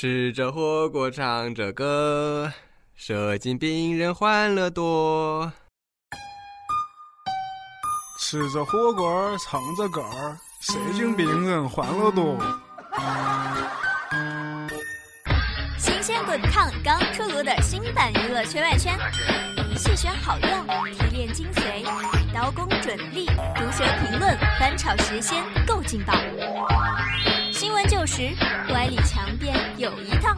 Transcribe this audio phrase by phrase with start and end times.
[0.00, 2.52] 吃着火锅唱着歌，
[2.94, 5.52] 射精病人欢乐多。
[8.20, 12.38] 吃着火锅唱着歌儿，射精病人欢乐多。
[15.76, 18.96] 新鲜滚烫刚出炉的新版娱乐圈外圈，
[19.76, 21.84] 细选好料，提炼精髓，
[22.32, 26.14] 刀工准利，毒舌评论，翻炒时鲜，够劲爆。
[27.58, 28.30] 新闻旧时，
[28.72, 30.32] 歪理强辩有一套。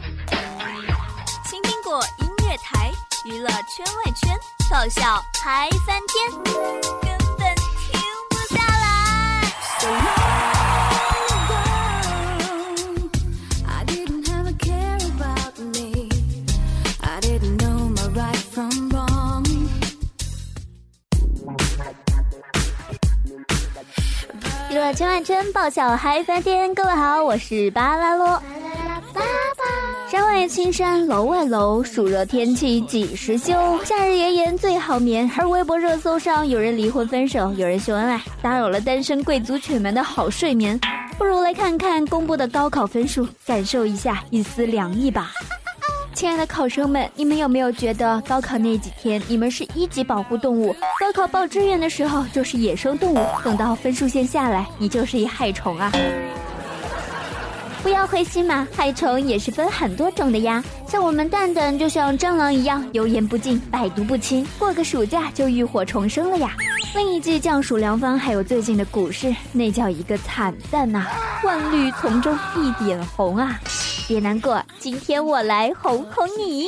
[1.45, 2.91] 青苹果音乐台，
[3.25, 4.35] 娱乐圈外圈，
[4.71, 6.90] 爆笑嗨翻天，
[24.91, 26.75] 娱乐圈，爆笑嗨翻天。
[26.75, 28.43] 各位好，我是巴拉罗。
[30.09, 33.53] 山外青山楼外楼，暑热天气几时休？
[33.85, 35.31] 夏日炎炎最好眠。
[35.37, 40.77] 而微博热搜上有人离婚分手，有人秀恩爱，打扰了单身贵族犬们的好睡眠。
[41.17, 45.31] 不如来看看公布的高考分数，感受一下一丝凉意吧。
[46.13, 50.75] 亲爱的考生们，你们有没有觉得高考那几天你们是一级保护动物？
[50.99, 55.91] 高考报志愿的时候就是野生动物，等到分数线下来，你就是一害虫啊！
[57.81, 60.63] 不要灰心嘛，害虫也是分很多种的呀。
[60.85, 66.51] 像我们蛋蛋就像蟑螂一样，油盐不进，百毒不侵，过个暑假就浴火重生了呀。
[66.93, 71.07] 另一季降暑良方，还有最近的股市，那叫一个惨淡呐、
[71.43, 73.59] 万绿丛中一点红啊！
[74.11, 76.67] 别难过，今天我来哄哄你。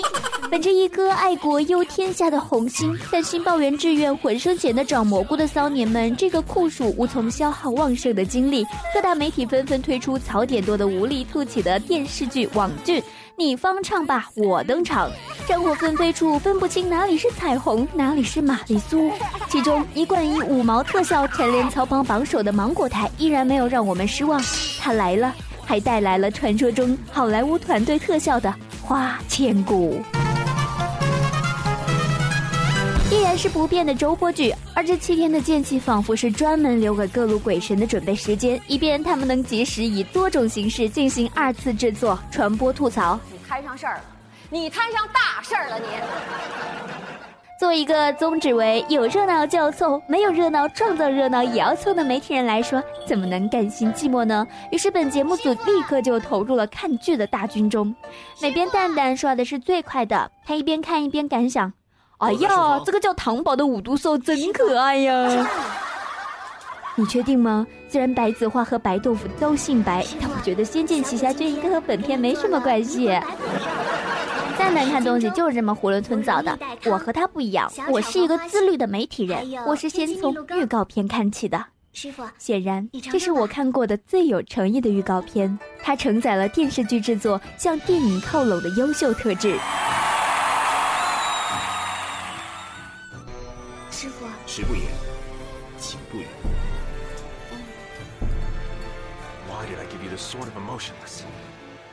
[0.50, 13.04] 本着一颗爱国忧天下的红心，担心抱怨志愿浑身闲得长蘑菇的骚年们，这个酷暑无从消耗旺盛的精力，各大媒体纷纷推出槽点多的无力凸起的电视剧、网剧。
[13.36, 15.12] 你方唱罢我登场，
[15.46, 19.12] 战火纷飞处分不清哪里是彩虹，哪里是玛丽苏。
[19.50, 24.42] 其中一贯以五毛特效蝉联曹榜榜首的芒果台依然没有让我们失望，
[24.80, 30.01] 它来了，还带来了传说中好莱坞团队特效的花千骨。
[33.12, 43.19] 依然是不变的周播剧，而这七天的间隙仿佛是专门留给各路鬼神的准备时间，以便他们能及时以多种形式进行二次制作、传播、吐槽。
[43.31, 44.03] 你摊上事儿了，
[44.50, 45.85] 你摊上大事儿了，你。
[47.59, 54.46] 作为一个宗旨为有热闹就要凑，没有热闹创造热闹也要凑的媒体人来说，怎么能甘心寂寞呢？
[54.72, 57.96] 于是本节目组立刻就投入了看剧的大军中。
[58.41, 61.72] 美编蛋蛋刷的是最快的，他一边看一边感想
[62.19, 65.47] ：“哎呀，这个叫糖宝的五毒兽真可爱呀！”
[66.96, 67.66] 你确定吗？
[67.88, 73.08] 虽然白子画和白豆腐都姓白，但我觉得《仙剑奇侠传》应该和本片没什么关系。
[74.58, 76.58] 蛋蛋看东西就是这么囫囵吞枣的。
[76.86, 81.66] 我和他不一样，我是一个自律的媒体人，我是先从预告片看起的。
[81.94, 89.59] 师傅，显然，这是我看过的最有诚意的预告片，它承载了电视剧制作向电影靠拢的优秀特质。
[93.91, 94.85] 师傅，食不言，
[95.80, 96.25] 寝不语。
[99.47, 101.22] Why did I give you the sword of emotionless?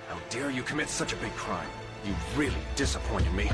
[0.08, 1.68] How dare you commit such a big crime?
[2.04, 3.50] You really disappointed me.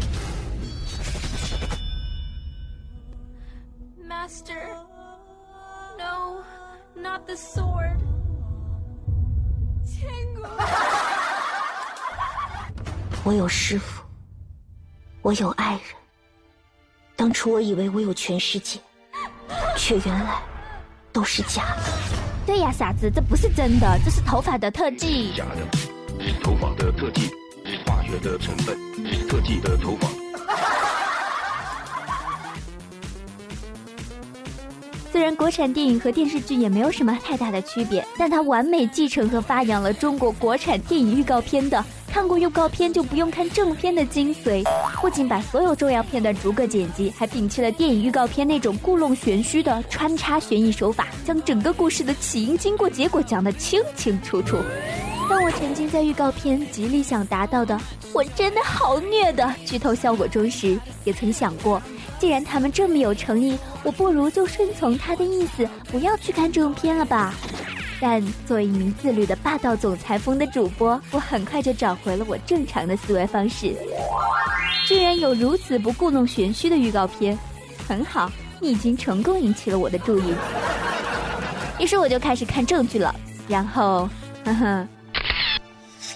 [4.03, 4.77] Master.
[5.99, 6.43] No,
[6.95, 7.99] not the sword.
[9.85, 10.49] Tingle.
[13.25, 14.03] 我有师傅，
[15.23, 15.81] 我有爱人。
[17.17, 18.79] 当初我以为我有全世界，
[19.77, 20.41] 却原来
[21.13, 21.83] 都是假的。
[22.47, 25.35] 对呀，傻子，这不是真的，这是头发的特技。
[25.35, 25.67] 假的，
[26.45, 27.33] 头发的特技，化
[28.21, 28.77] 的成分，
[29.13, 30.09] 是特技的头发。
[35.13, 41.83] 虽然国产电影和电视剧也没有什么太大的区别，但它完美继承和发扬了中国国产电影预告片的
[42.13, 44.63] “看过预告片就不用看正片”的精髓。
[45.01, 54.59] 不仅把所有重要片段逐个剪辑，还摒弃了电影预告片那种故弄玄虚的穿插悬疑手法，将整个故事的起因、经过、结果讲得清清楚楚。
[55.29, 57.79] 让我沉浸在预告片极力想达到的
[58.15, 61.83] “我真的好虐”的剧透效果中时，也曾想过。
[62.19, 67.35] 既然他们这么有诚意，我不如就顺从他的意思，不要去看正片了吧。
[68.01, 73.75] 但作为一名自律的霸道总裁风的主播，我很快就找回了我正常的思维方式。
[74.87, 77.37] 居然有如此不故弄玄虚的预告片，
[77.89, 78.31] 很好，
[78.61, 80.35] 你已经成功引起了我的注意。
[81.81, 83.15] 于是我就开始看正剧了，
[83.49, 84.09] 然后，
[84.45, 84.89] 呵呵。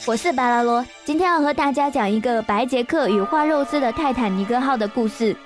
[0.06, 5.36] 我是巴拉罗，今天要和大家讲一个白杰克与花肉丝的泰坦尼克号的故事。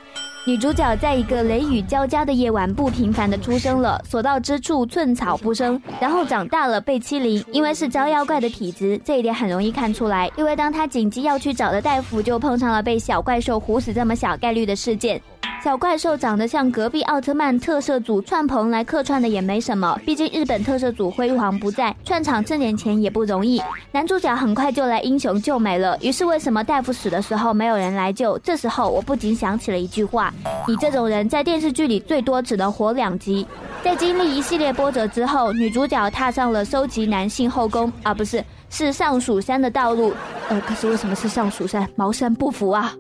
[0.47, 10.31] 女主角在一个雷雨交加的夜晚不平凡的出生了，所到之处寸草不生，然后长大了被欺凌，因为是招妖怪的体质，这一点很容易看出来。
[10.37, 15.19] 因为当她紧急要去找的大夫，就碰上了被小怪兽唬死这么小概率的事件。
[15.65, 23.63] 小怪兽长得像隔壁奥特曼特摄组串棚来客串的也没什么，毕竟日本特摄组辉煌不在，串场挣点钱也不容易。
[23.91, 28.39] 男主角很快就来英雄救美了，于是为什么大夫死的时候没有人来救？
[28.41, 30.31] 这时候我不禁想起了一句话：
[30.69, 33.47] 你这种人在电视剧里最多只能活两集。
[33.83, 40.13] 在经历一系列波折之后，女主角踏上了收集男性后宫啊，不是，是上蜀山的道路。
[40.51, 41.89] 呃，可是为什么是上蜀山？
[41.97, 42.95] 茅山不服啊！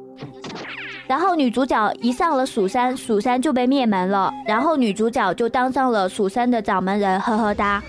[1.06, 4.33] 然后女主角一上了蜀山，蜀山就被灭门了。
[4.47, 7.83] 然后女主角就当上了蜀山的掌门人，呵呵哒。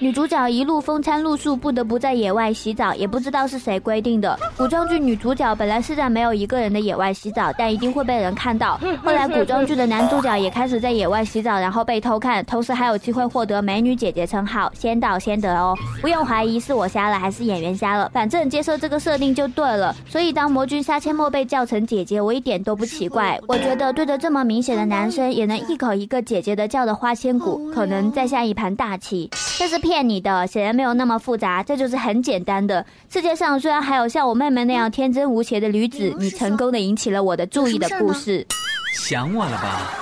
[0.00, 4.38] 女主角一路风餐露宿，不得不在野外洗澡，也不知道是谁规定的。
[4.56, 8.78] 古装剧女主角本来是在没有一个人的野外洗澡，但一定会被人看到。
[9.02, 15.74] 后来古装剧的男主角也开始在野外洗澡，然后被偷看，同时还有机会获得美女姐姐称号，先到先得哦。
[16.02, 19.94] 不用怀疑是我瞎了还是演员瞎了，反正接受这个设定就对了。
[20.08, 23.38] 所以当魔君杀阡陌被叫成姐姐，我一点都不奇怪。
[23.46, 29.30] 我觉得对着这么明显的男生也能一口一个姐姐的叫的花千骨，可能在下一盘大棋。
[29.58, 32.84] 但是骗你的，显然没有那么复杂，这就是很简单的。
[33.12, 38.46] 世界上虽然还有像我妹妹那样天真无邪的女子，你成功的引起了我的注意的故事。
[38.94, 39.92] 想我了吧，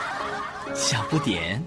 [0.72, 1.60] 小不点？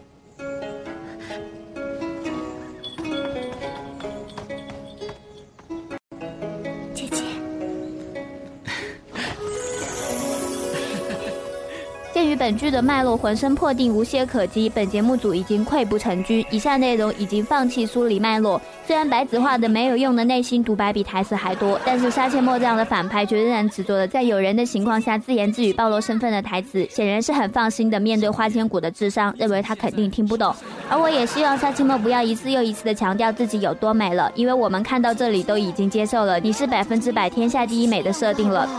[12.16, 18.62] 鉴于本剧的脉络浑身破定无懈可击，本节目组已经溃不成军，以下内容已经放弃梳理脉络。
[18.88, 30.56] 虽然白子画的没有用的内心独白比台词还多，但是杀阡陌这样的反派却仍然执着的在有人的情况下自言自语暴露身份的台词，显然是很放心的面对花千骨的智商，认为他肯定听不懂。
[30.90, 38.70] 而我也希望杀阡陌不要一次又一次的强调自己有多美了，因为我们看到这里都已经接受了你是百分之百天下第一美的设定了。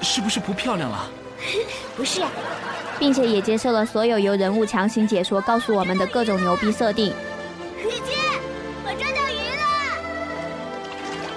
[0.00, 1.10] 是不是不漂亮了？
[1.96, 2.28] 不是呀、
[2.98, 7.12] 并且也接受了所有由人物强行解说告诉我们的各种牛逼设定。
[7.82, 8.12] 姐姐，
[8.84, 9.64] 我抓到鱼了！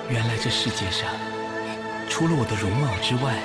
[0.10, 1.08] 原来这世界上，
[2.10, 3.36] 除了我的容貌之外，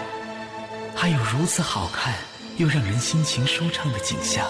[0.95, 2.15] 还有如此好看
[2.57, 4.47] 又让人心情舒畅的景象。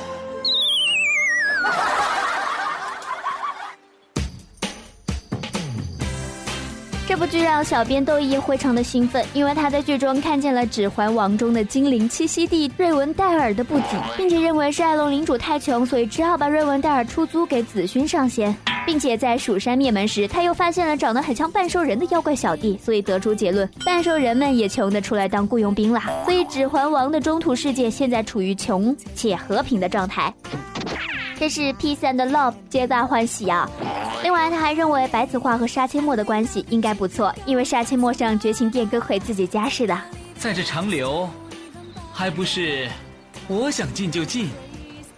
[7.16, 18.54] 这部剧让小编窦一非常的兴奋，因为他在剧中看见了《指环王》中的精灵栖息地瑞文戴尔的布景，并且认为是艾隆领主太穷，所以只好把瑞文戴尔出租给子勋上仙。
[18.84, 26.10] 并且在蜀山灭门时，他又发现了长得很像半兽人的妖怪小弟，所以得出结论：半兽人们也穷得出来当雇佣兵啦。
[26.26, 30.30] 所以《指环王》的中土世界现在处于穷且和平的状态。
[31.38, 33.68] 这是 Peace and Love，皆大欢喜啊！
[34.26, 39.96] 另外，他还认为白子画和杀阡陌的关系应该不错，因为杀阡陌上绝情殿跟回自己家似的。
[40.36, 41.30] 在这长流，
[42.12, 42.88] 还不是
[43.46, 44.50] 我想进就进，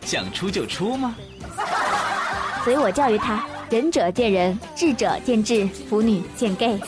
[0.02, 1.14] 想出就出吗？
[2.62, 6.78] 所以我教育他：仁者见仁，智者见智，腐女见 gay。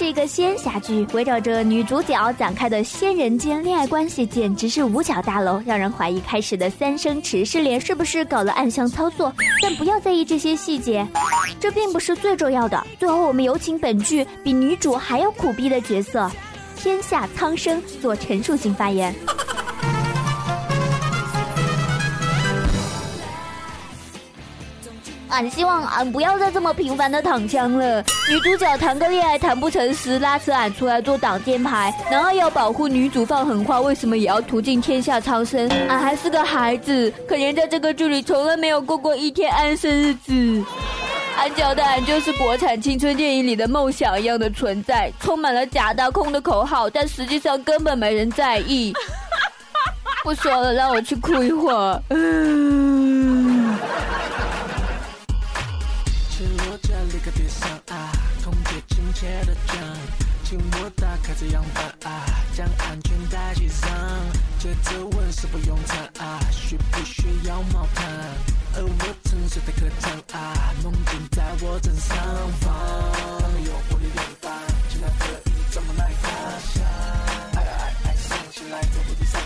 [0.00, 9.30] 是一个仙侠剧，围绕着女主角展开的仙人间恋爱关系简直是五角大楼，让人怀疑开始的三生池试炼是不是搞了暗箱操作。
[9.60, 11.06] 但不要在意这些细节，
[11.60, 12.82] 这并不是最重要的。
[12.98, 16.30] 最后，我们有请本剧比女主还要苦逼的角色——
[16.76, 19.14] 天下苍生做陈述性发言。
[25.30, 28.04] 俺希望俺不要再这么频繁的躺枪了。
[28.28, 31.94] 女主角谈个恋爱谈不成时，拉扯俺出来做挡箭牌。
[32.10, 35.68] 男二要保护女主放狠话，为什么也要途径天下苍生？
[35.88, 40.64] 俺还是个孩子，可怜在这个剧里从来没有过过一天安生日子。
[41.38, 48.92] 安焦蛋就是国产青春电影里的梦想一样的存在，充满了假大空的口号，但实际上根本没人在意。
[50.22, 52.02] 不说了，让我去哭一会儿。
[61.30, 63.88] 开这样板啊，将安全带系上，
[64.58, 68.04] 接着问是否用餐啊，需不需要毛毯？
[68.74, 72.16] 而我沉睡的客舱啊，梦境在我正上
[72.60, 72.74] 方，
[73.64, 74.50] 有活力连发，
[74.88, 76.28] 进来可以这么来发
[76.74, 76.82] 想，
[77.54, 79.40] 爱爱爱上醒来在地上，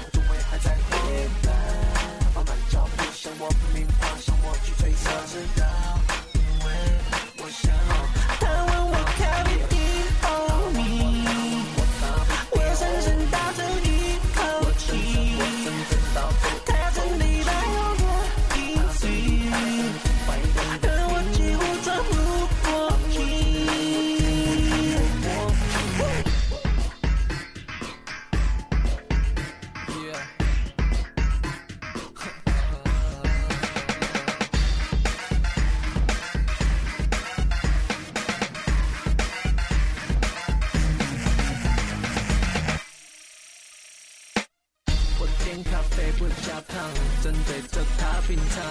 [45.62, 46.90] 咖啡不加糖，
[47.22, 48.64] 正对着他品尝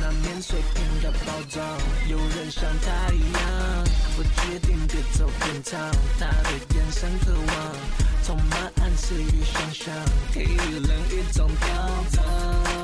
[0.00, 1.66] 那免水瓶的包装，
[2.08, 3.84] 有人像他一样，
[4.16, 5.78] 我决定别走偏场，
[6.18, 7.46] 他的眼神渴望，
[8.24, 9.94] 充满暗示与想象，
[10.32, 12.83] 给予人一种挑战。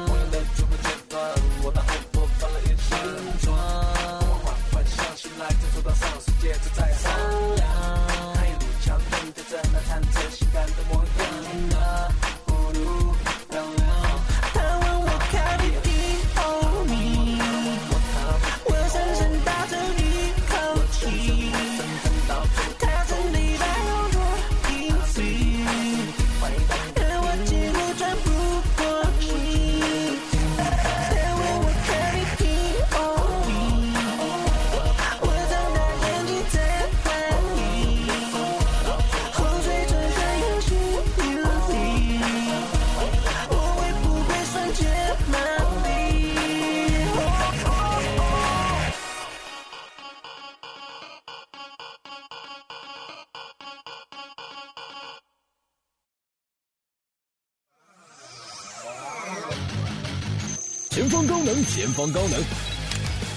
[61.00, 62.38] 前方高能，前方高能！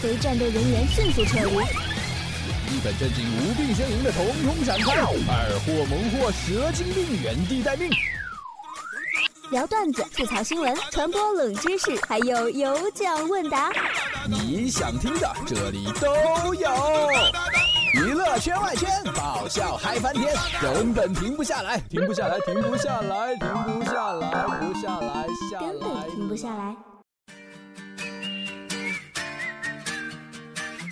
[0.01, 1.55] 随战斗人员迅速撤离。
[2.75, 7.89] 一本正经无病呻吟的统统闪开，二货萌货蛇精病原地待命。
[9.50, 13.72] 聊段子、吐槽新闻、传播冷知识，还有有奖问答。
[14.27, 16.70] 你想听的这里都有，
[17.93, 23.48] 娱乐圈外圈，爆笑嗨翻天，根本停不下来， 停不下来，停不下来，停
[23.79, 26.75] 不下来，不下来，下根本停不下来。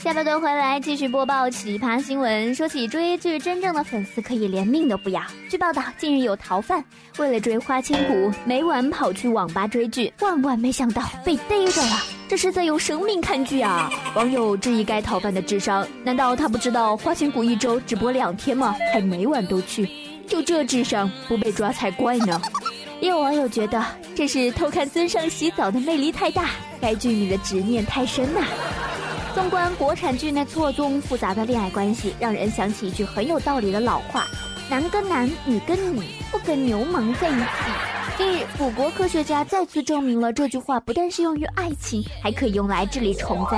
[0.04, 2.56] 下半段回来继续播报奇葩新闻。
[2.56, 5.22] 说起追剧，真正的粉丝可以连命都不要。
[5.48, 6.84] 据报道，近日有逃犯
[7.20, 12.02] 为了追花千骨，每晚跑去网吧追剧，万万没想到被逮着了。
[12.28, 13.92] 这是在用生命看剧啊！
[14.16, 18.76] 网友质疑该逃犯的智商，难道他不知道花千骨一周只播两天吗？
[18.92, 19.88] 还每晚都去，
[20.28, 22.42] 就这智商不被抓才怪呢。
[23.02, 26.50] 也有网友觉得这是偷看尊上洗澡的魅力太大，
[26.82, 28.42] 该剧里的执念太深呐、
[29.34, 34.28] 纵观国产剧那错综复杂的恋爱关系，让人想起一句很有道理的老话：
[34.70, 37.48] 男跟男，女跟女，不跟牛氓在一起。
[38.18, 43.58] 近日，我国科学家再次证明了这句话不但适用于爱情，还可以用来治理虫灾。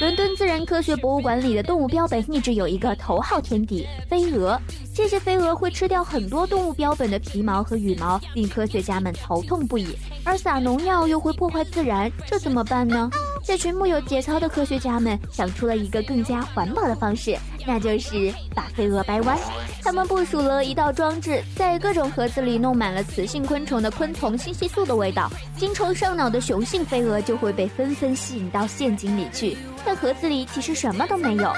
[0.00, 4.60] 伦敦自然科学博物馆里的动物标本一直有一个头号天敌——飞蛾。
[4.92, 9.96] 这些飞蛾会吃掉很多动物标本的皮毛和羽毛，令科学家们头痛不已。
[10.24, 13.08] 而撒农药又会破坏自然，这怎么办呢？
[13.46, 17.36] 这群木有节操的科学家们想出了一个更加环保的方式，
[17.66, 19.38] 那就是把飞蛾掰弯。
[19.82, 29.56] 他们部署了一道装置，在各种盒子里弄满了雌性昆虫的昆虫信息素的味道，精虫上脑的雄性飞蛾就会被纷纷吸引到陷阱里去。
[29.84, 31.52] 但盒子里其实什么都没有，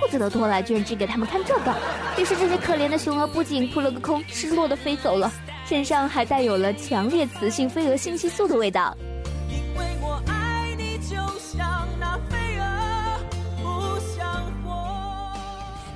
[0.00, 1.72] 裤子都脱了，居然只给他们看这个。
[2.20, 5.32] 于是这些可怜的雄蛾不仅扑了个空，失落的飞走了，
[5.64, 8.92] 身上还带有了强烈雌性飞蛾信息素的味道。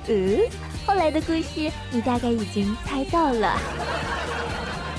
[0.07, 0.39] 嗯，
[0.85, 3.57] 后来的故事你大概已经猜到了。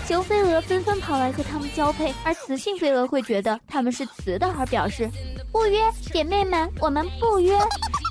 [0.07, 5.09] 雄飞蛾纷纷跑来和它们交配，而雌性飞蛾会觉得它们是雌的，而表示
[5.51, 5.81] 不约，
[6.13, 7.59] 姐妹们，我们不约。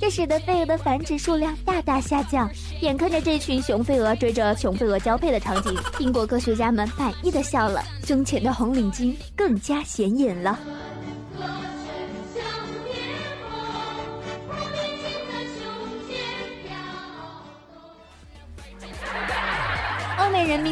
[0.01, 2.49] 这使得飞蛾的繁殖数量大大下降。
[2.81, 10.59] 眼看着这群雄飞蛾追着雄飞蛾交配的场景，英国科学家们满意的笑了，胸前的红领巾更加显眼了。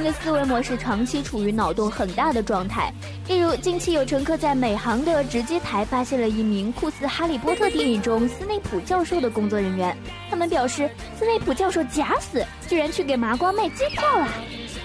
[0.04, 2.94] 的思维模式长期处于脑洞很大的状态。
[3.28, 9.96] 例如，近期有乘客在美航的直机台发现了一名酷似《哈利波特》电影中斯内普教授的工作人员。
[10.30, 14.28] 他们表示，斯内普教授假死，居然去给麻瓜卖机票了。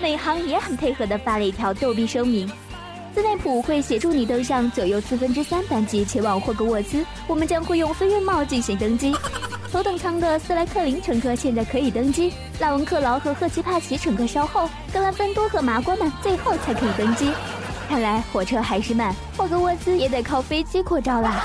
[0.01, 2.51] 美航也很配合地发了一条逗逼声明：
[3.15, 9.15] 斯内普会协助你登上左右四分之三班机前往霍格沃兹，我们将会用飞跃帽进行登机。
[9.77, 17.31] 头等舱的斯莱克林乘客现在可以登机，拉文克劳和赫奇帕奇乘客稍后，格兰芬多和麻瓜们最后才可以登机。
[17.87, 21.45] 看来火车还是慢，霍格沃兹也得靠飞机扩招啦。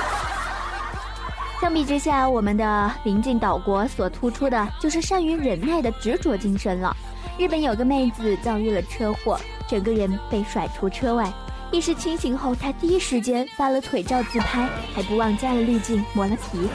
[1.59, 6.95] 相比之下，我们的邻近岛国所突出的就是善于忍耐的执着精神了。
[7.37, 11.29] 日本有个妹子遭遇了车祸，整个人被甩出车外。
[11.69, 16.69] 意识清醒后，她第一时间发了腿照自拍，还不忘加了滤镜磨了皮。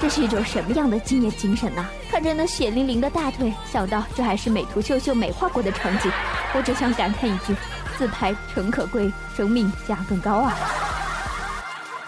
[0.00, 6.10] 这是一种什么样的敬业精神呐、看着那血淋淋的大腿，想到这还是美图秀秀美化过的场景，
[6.54, 7.56] 我只想感叹一句：
[7.96, 10.54] 自拍诚可贵，生命价更高啊！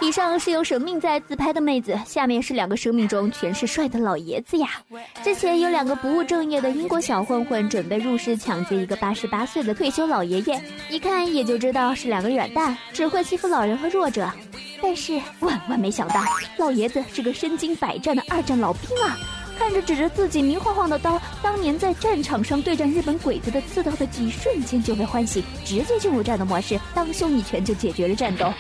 [0.08, 4.66] 以上是用生命在自拍的妹子，下面是两个生命中全是帅的老爷子呀。
[5.22, 14.26] 之前有两个不务正业的英国小混混准备入室抢劫一个八十八岁的退休老爷爷，一看也就知道是两个软蛋，只会欺负老人和弱者。
[14.80, 16.22] 但是万万没想到，
[16.56, 19.14] 老爷子是个身经百战的二战老兵啊！
[19.58, 28.50] 看着指着自己明晃晃的刀，当年在战场上对战日本鬼子的刺刀的几瞬间就被唤醒，直接进入战斗模式，当胸一拳就解决了战斗。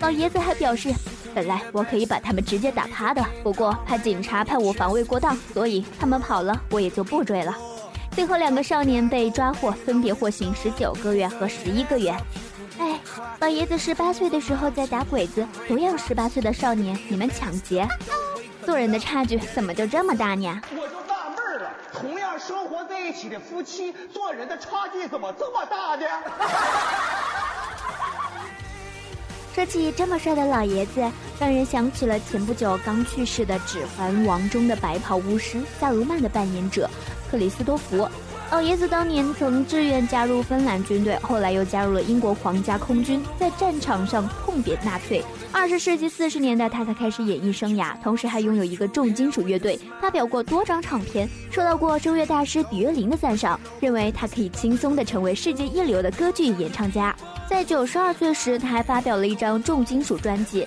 [0.00, 0.92] 老爷子还表示，
[1.34, 7.54] 本来我可以把他们直接打趴的，不过怕警察判我防卫过当，所以他们跑了，我也就不追了。
[8.12, 12.14] 最后两个少年被抓获，分别获刑十九个月和十一个月。
[12.78, 12.98] 哎，
[13.40, 17.86] 老爷子十八岁的时候在打鬼子，同样十八岁的少年，你们抢劫，
[18.64, 20.60] 做人的差距怎么就这么大呢？
[20.72, 26.06] 我就纳闷了，同样生活在一起的夫妻，做人的差距怎么这么大呢？
[29.60, 31.02] 说起这么帅的老爷子，
[31.38, 36.88] 让人想起了前不久刚去世的《指环王》中的白袍巫师萨鲁曼的扮演者
[37.30, 38.08] 克里斯多福。
[38.50, 45.22] 老爷子当年曾志愿加入芬兰军队，后来又加入了英国皇家空军，在战场上痛扁纳粹。
[45.52, 57.14] 二十世纪四十年代，他才开始演艺生涯，同时还拥有一个重金属乐队，发表过多张唱片，受到过声乐大师比约林的赞赏，认为他可以轻松地成为世界一流的歌剧演唱家。
[57.50, 60.64] 在九十二岁时，他还发表了一张重金属专辑。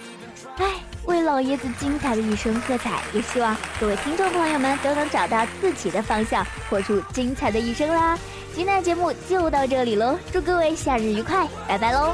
[0.58, 0.65] 唉，
[1.06, 8.19] 为老爷子精彩的一生喝彩，也希望各位听众朋友们都能找到自己的方向，活出精彩的一生啦！
[8.54, 12.13] 今天的节目就到这里喽，祝各位夏日愉快，拜拜喽！